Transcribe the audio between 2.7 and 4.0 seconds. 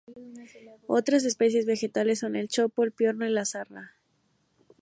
el piorno y la zarza.